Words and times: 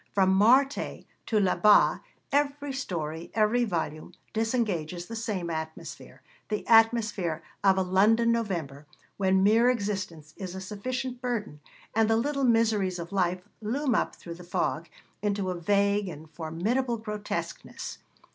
From 0.15 0.33
Marthe 0.33 1.03
to 1.27 1.39
Là 1.39 1.55
Bas 1.61 1.99
every 2.31 2.73
story, 2.73 3.29
every 3.35 3.63
volume, 3.65 4.13
disengages 4.33 5.05
the 5.05 5.15
same 5.15 5.51
atmosphere 5.51 6.23
the 6.49 6.65
atmosphere 6.67 7.43
of 7.63 7.77
a 7.77 7.83
London 7.83 8.31
November, 8.31 8.87
when 9.17 9.43
mere 9.43 9.69
existence 9.69 10.33
is 10.37 10.55
a 10.55 10.59
sufficient 10.59 11.21
burden, 11.21 11.59
and 11.93 12.09
the 12.09 12.17
little 12.17 12.45
miseries 12.45 12.97
of 12.97 13.11
life 13.11 13.43
loom 13.61 13.93
up 13.93 14.15
through 14.15 14.33
the 14.33 14.43
fog 14.43 14.89
into 15.21 15.51
a 15.51 15.61
vague 15.61 16.07
and 16.07 16.31
formidable 16.31 16.97
grotesqueness. 16.97 17.99